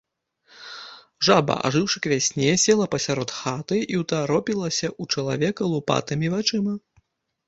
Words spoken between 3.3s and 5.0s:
хаты і ўтаропілася